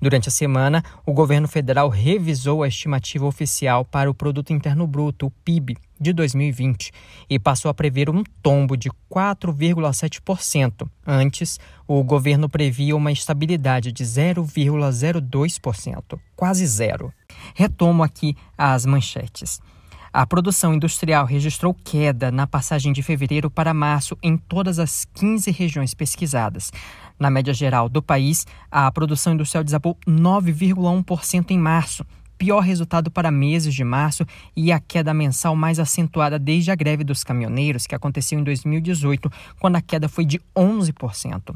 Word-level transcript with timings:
Durante 0.00 0.28
a 0.28 0.32
semana, 0.32 0.84
o 1.04 1.12
governo 1.12 1.48
federal 1.48 1.88
revisou 1.88 2.62
a 2.62 2.68
estimativa 2.68 3.26
oficial 3.26 3.84
para 3.84 4.08
o 4.08 4.14
Produto 4.14 4.52
Interno 4.52 4.86
Bruto, 4.86 5.26
o 5.26 5.30
PIB, 5.30 5.76
de 6.00 6.12
2020 6.12 6.92
e 7.28 7.36
passou 7.38 7.70
a 7.70 7.74
prever 7.74 8.08
um 8.08 8.24
tombo 8.42 8.76
de 8.76 8.88
4,7%. 9.10 10.88
Antes, 11.06 11.60
o 11.86 12.02
governo 12.04 12.48
previa 12.48 12.96
uma 12.96 13.12
estabilidade 13.12 13.92
de 13.92 14.04
0,02%, 14.04 16.18
quase 16.36 16.66
zero. 16.66 17.12
Retomo 17.54 18.02
aqui 18.02 18.36
as 18.56 18.86
manchetes. 18.86 19.60
A 20.18 20.26
produção 20.26 20.74
industrial 20.74 21.24
registrou 21.24 21.72
queda 21.72 22.32
na 22.32 22.44
passagem 22.44 22.92
de 22.92 23.04
fevereiro 23.04 23.48
para 23.48 23.72
março 23.72 24.18
em 24.20 24.36
todas 24.36 24.80
as 24.80 25.04
15 25.14 25.48
regiões 25.52 25.94
pesquisadas. 25.94 26.72
Na 27.20 27.30
média 27.30 27.54
geral 27.54 27.88
do 27.88 28.02
país, 28.02 28.44
a 28.68 28.90
produção 28.90 29.34
industrial 29.34 29.62
desabou 29.62 29.96
9,1% 30.04 31.52
em 31.52 31.58
março, 31.60 32.04
pior 32.36 32.58
resultado 32.58 33.12
para 33.12 33.30
meses 33.30 33.72
de 33.72 33.84
março 33.84 34.26
e 34.56 34.72
a 34.72 34.80
queda 34.80 35.14
mensal 35.14 35.54
mais 35.54 35.78
acentuada 35.78 36.36
desde 36.36 36.72
a 36.72 36.74
greve 36.74 37.04
dos 37.04 37.22
caminhoneiros, 37.22 37.86
que 37.86 37.94
aconteceu 37.94 38.40
em 38.40 38.42
2018, 38.42 39.30
quando 39.60 39.76
a 39.76 39.80
queda 39.80 40.08
foi 40.08 40.24
de 40.24 40.40
11%. 40.56 41.54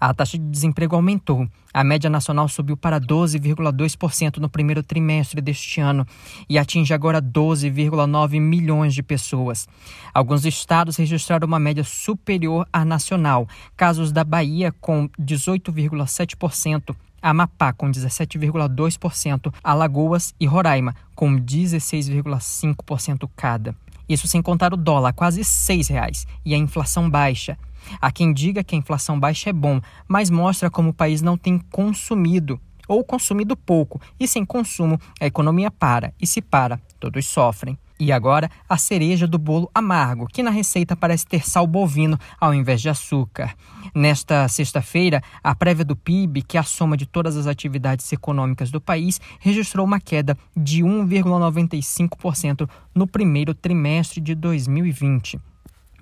A 0.00 0.12
taxa 0.12 0.36
de 0.36 0.44
desemprego 0.44 0.94
aumentou. 0.94 1.48
A 1.72 1.82
média 1.82 2.10
nacional 2.10 2.48
subiu 2.48 2.76
para 2.76 3.00
12,2% 3.00 4.36
no 4.38 4.48
primeiro 4.48 4.82
trimestre 4.82 5.40
deste 5.40 5.80
ano 5.80 6.06
e 6.48 6.58
atinge 6.58 6.92
agora 6.92 7.20
12,9 7.20 8.40
milhões 8.40 8.94
de 8.94 9.02
pessoas. 9.02 9.66
Alguns 10.12 10.44
estados 10.44 10.96
registraram 10.96 11.46
uma 11.46 11.58
média 11.58 11.84
superior 11.84 12.68
à 12.72 12.84
nacional. 12.84 13.48
Casos 13.76 14.12
da 14.12 14.24
Bahia 14.24 14.70
com 14.80 15.08
18,7%, 15.20 16.94
Amapá 17.22 17.72
com 17.72 17.90
17,2%, 17.90 19.52
Alagoas 19.64 20.34
e 20.38 20.46
Roraima 20.46 20.94
com 21.14 21.40
16,5% 21.40 23.28
cada. 23.34 23.74
Isso 24.08 24.28
sem 24.28 24.40
contar 24.40 24.72
o 24.72 24.76
dólar, 24.76 25.12
quase 25.12 25.40
R$ 25.40 25.44
6,00, 25.44 26.26
e 26.44 26.54
a 26.54 26.58
inflação 26.58 27.10
baixa. 27.10 27.58
Há 28.00 28.10
quem 28.10 28.32
diga 28.32 28.64
que 28.64 28.74
a 28.74 28.78
inflação 28.78 29.18
baixa 29.18 29.50
é 29.50 29.52
bom, 29.52 29.80
mas 30.08 30.30
mostra 30.30 30.70
como 30.70 30.90
o 30.90 30.94
país 30.94 31.22
não 31.22 31.36
tem 31.36 31.58
consumido 31.70 32.60
ou 32.88 33.04
consumido 33.04 33.56
pouco, 33.56 34.00
e 34.18 34.28
sem 34.28 34.44
consumo 34.44 34.98
a 35.20 35.26
economia 35.26 35.70
para, 35.70 36.14
e 36.20 36.26
se 36.26 36.40
para, 36.40 36.80
todos 37.00 37.26
sofrem. 37.26 37.76
E 37.98 38.12
agora, 38.12 38.50
a 38.68 38.76
cereja 38.76 39.26
do 39.26 39.38
bolo 39.38 39.70
amargo, 39.74 40.26
que 40.26 40.42
na 40.42 40.50
receita 40.50 40.94
parece 40.94 41.26
ter 41.26 41.48
sal 41.48 41.66
bovino 41.66 42.18
ao 42.38 42.52
invés 42.52 42.82
de 42.82 42.90
açúcar. 42.90 43.54
Nesta 43.94 44.46
sexta-feira, 44.48 45.22
a 45.42 45.54
prévia 45.54 45.82
do 45.82 45.96
PIB, 45.96 46.42
que 46.42 46.58
é 46.58 46.60
a 46.60 46.62
soma 46.62 46.94
de 46.94 47.06
todas 47.06 47.38
as 47.38 47.46
atividades 47.46 48.12
econômicas 48.12 48.70
do 48.70 48.82
país, 48.82 49.18
registrou 49.40 49.86
uma 49.86 49.98
queda 49.98 50.36
de 50.54 50.82
1,95% 50.82 52.68
no 52.94 53.06
primeiro 53.06 53.54
trimestre 53.54 54.20
de 54.20 54.34
2020. 54.34 55.40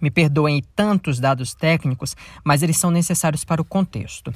Me 0.04 0.10
perdoem 0.10 0.62
tantos 0.76 1.18
dados 1.18 1.54
técnicos, 1.54 2.14
mas 2.44 2.62
eles 2.62 2.76
são 2.76 2.90
necessários 2.90 3.42
para 3.42 3.62
o 3.62 3.64
contexto. 3.64 4.34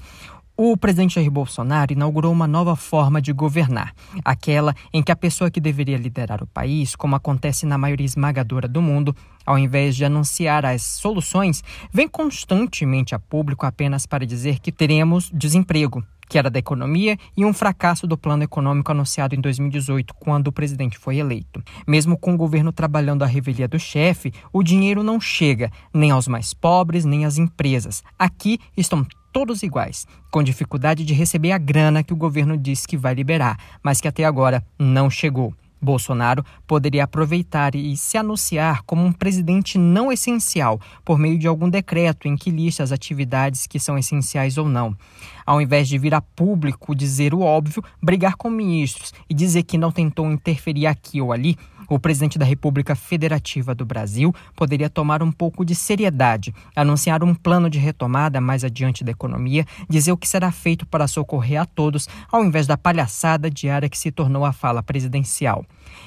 O 0.56 0.78
presidente 0.78 1.16
Jair 1.16 1.30
Bolsonaro 1.30 1.92
inaugurou 1.92 2.32
uma 2.32 2.46
nova 2.46 2.74
forma 2.74 3.20
de 3.20 3.34
governar, 3.34 3.94
aquela 4.24 4.74
em 4.94 5.02
que 5.02 5.12
a 5.12 5.16
pessoa 5.16 5.50
que 5.50 5.60
deveria 5.60 5.98
liderar 5.98 6.42
o 6.42 6.46
país, 6.46 6.96
como 6.96 7.14
acontece 7.14 7.66
na 7.66 7.76
maioria 7.76 8.06
esmagadora 8.06 8.66
do 8.66 8.80
mundo, 8.80 9.14
ao 9.44 9.58
invés 9.58 9.94
de 9.94 10.06
anunciar 10.06 10.64
as 10.64 10.80
soluções, 10.80 11.62
vem 11.92 12.08
constantemente 12.08 13.14
a 13.14 13.18
público 13.18 13.66
apenas 13.66 14.06
para 14.06 14.24
dizer 14.24 14.60
que 14.60 14.72
teremos 14.72 15.30
desemprego, 15.34 16.02
que 16.28 16.38
era 16.38 16.50
da 16.50 16.58
economia, 16.58 17.16
e 17.36 17.44
um 17.44 17.52
fracasso 17.52 18.06
do 18.06 18.18
plano 18.18 18.42
econômico 18.42 18.90
anunciado 18.90 19.34
em 19.34 19.40
2018, 19.40 20.14
quando 20.14 20.48
o 20.48 20.52
presidente 20.52 20.98
foi 20.98 21.16
eleito. 21.18 21.62
Mesmo 21.86 22.18
com 22.18 22.34
o 22.34 22.36
governo 22.36 22.72
trabalhando 22.72 23.22
a 23.22 23.26
revelia 23.26 23.66
do 23.66 23.78
chefe, 23.78 24.32
o 24.52 24.62
dinheiro 24.62 25.02
não 25.02 25.20
chega 25.20 25.70
nem 25.92 26.10
aos 26.10 26.28
mais 26.28 26.52
pobres, 26.52 27.04
nem 27.04 27.24
às 27.24 27.38
empresas. 27.38 28.02
Aqui 28.18 28.58
estão 28.76 29.06
todos 29.32 29.62
iguais, 29.62 30.06
com 30.30 30.42
dificuldade 30.42 31.04
de 31.04 31.14
receber 31.14 31.52
a 31.52 31.58
grana 31.58 32.02
que 32.02 32.12
o 32.12 32.16
governo 32.16 32.56
disse 32.56 32.88
que 32.88 32.96
vai 32.96 33.14
liberar, 33.14 33.58
mas 33.82 34.00
que 34.00 34.08
até 34.08 34.24
agora 34.24 34.64
não 34.78 35.08
chegou. 35.08 35.54
Bolsonaro 35.80 36.44
poderia 36.66 37.04
aproveitar 37.04 37.74
e 37.74 37.96
se 37.96 38.16
anunciar 38.16 38.82
como 38.82 39.04
um 39.04 39.12
presidente 39.12 39.78
não 39.78 40.10
essencial 40.12 40.80
por 41.04 41.18
meio 41.18 41.38
de 41.38 41.46
algum 41.46 41.68
decreto 41.68 42.28
em 42.28 42.36
que 42.36 42.50
lista 42.50 42.82
as 42.82 42.92
atividades 42.92 43.66
que 43.66 43.78
são 43.78 43.98
essenciais 43.98 44.58
ou 44.58 44.68
não. 44.68 44.96
Ao 45.46 45.60
invés 45.60 45.88
de 45.88 45.96
vir 45.98 46.14
a 46.14 46.20
público 46.20 46.94
dizer 46.94 47.32
o 47.32 47.40
óbvio, 47.40 47.82
brigar 48.02 48.36
com 48.36 48.50
ministros 48.50 49.14
e 49.28 49.34
dizer 49.34 49.62
que 49.62 49.78
não 49.78 49.90
tentou 49.90 50.30
interferir 50.30 50.86
aqui 50.86 51.20
ou 51.20 51.32
ali, 51.32 51.56
o 51.88 51.98
presidente 51.98 52.38
da 52.38 52.44
República 52.44 52.94
Federativa 52.94 53.74
do 53.74 53.84
Brasil 53.84 54.34
poderia 54.54 54.90
tomar 54.90 55.22
um 55.22 55.32
pouco 55.32 55.64
de 55.64 55.74
seriedade, 55.74 56.54
anunciar 56.76 57.24
um 57.24 57.34
plano 57.34 57.70
de 57.70 57.78
retomada 57.78 58.40
mais 58.40 58.64
adiante 58.64 59.02
da 59.02 59.12
economia, 59.12 59.64
dizer 59.88 60.12
o 60.12 60.16
que 60.16 60.28
será 60.28 60.50
feito 60.52 60.86
para 60.86 61.08
socorrer 61.08 61.60
a 61.60 61.66
todos, 61.66 62.08
ao 62.30 62.44
invés 62.44 62.66
da 62.66 62.76
palhaçada 62.76 63.50
diária 63.50 63.88
que 63.88 63.98
se 63.98 64.10
tornou 64.10 64.44
a 64.44 64.52
fala 64.52 64.82
presidencial. 64.82 65.64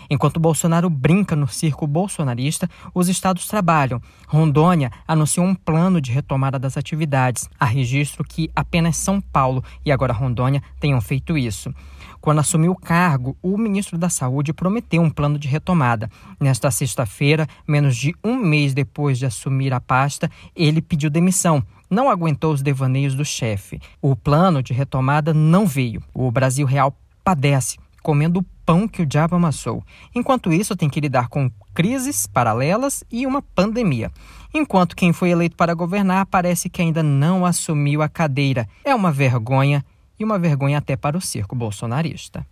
Enquanto 0.09 0.40
Bolsonaro 0.40 0.90
brinca 0.90 1.36
no 1.36 1.47
circo 1.47 1.88
bolsonarista, 1.88 2.70
os 2.94 3.08
estados 3.08 3.47
trabalham. 3.47 4.02
Rondônia 4.28 4.91
anunciou 5.08 5.46
um 5.46 5.56
plano 5.56 6.02
de 6.02 6.12
retomada 6.12 6.59
das 6.59 6.78
atividades. 6.78 7.50
Há 7.59 7.66
registro 7.66 8.24
que 8.24 8.52
apenas 8.56 8.97
São 8.97 9.20
Paulo 9.20 9.64
e 9.86 9.91
agora 9.91 10.14
Rondônia 10.14 10.62
tenham 10.80 11.02
feito 11.02 11.38
isso. 11.38 11.74
Quando 12.20 12.40
assumiu 12.40 12.74
o 12.74 12.75
cargo, 12.75 13.36
o 13.41 13.58
ministro 13.58 13.97
da 13.97 14.08
Saúde 14.08 14.53
prometeu 14.53 15.02
um 15.02 15.09
plano 15.09 15.40
de 15.40 15.47
retomada. 15.72 16.09
Nesta 16.40 16.70
sexta-feira, 16.70 17.48
menos 17.68 17.96
de 17.96 18.14
um 18.24 18.36
mês 18.36 18.74
depois 18.74 19.18
de 19.18 19.26
assumir 19.26 19.74
a 19.74 19.80
pasta, 19.80 20.29
ele 20.56 20.82
pediu 20.82 21.09
demissão 21.09 21.64
não 21.90 22.09
aguentou 22.09 22.53
os 22.53 22.62
devaneios 22.62 23.16
do 23.16 23.26
chefe. 23.26 23.78
O 24.02 24.16
plano 24.16 24.64
de 24.64 24.72
retomada 24.72 25.34
não 25.34 25.68
veio. 25.68 26.02
O 26.14 26.32
Brasil 26.32 26.66
Real 26.66 26.96
padece, 27.22 27.78
comendo 28.02 28.40
o 28.40 28.46
pão 28.66 28.88
que 28.88 29.02
o 29.02 29.06
diabo 29.06 29.35
amassou. 29.35 29.84
Enquanto 30.16 30.53
isso, 30.53 30.73
tem 30.73 30.90
que 30.90 31.02
lidar 31.02 31.28
com 31.28 31.52
crises 31.74 32.26
paralelas 32.26 33.03
e 33.12 33.28
uma 33.28 33.41
pandemia. 33.41 34.09
Enquanto 34.53 34.96
quem 34.96 35.12
foi 35.12 35.32
eleito 35.32 35.58
para 35.58 35.74
governar 35.74 36.28
parece 36.28 36.70
que 36.70 36.82
ainda 36.82 37.03
não 37.03 37.46
assumiu 37.46 38.02
a 38.02 38.08
cadeira. 38.08 38.70
É 38.85 38.96
uma 38.96 39.12
vergonha 39.12 39.84
e 40.17 40.24
uma 40.24 40.40
vergonha 40.40 40.78
até 40.78 40.96
para 40.96 41.17
o 41.17 41.22
circo 41.22 41.58
bolsonarista. 41.58 42.47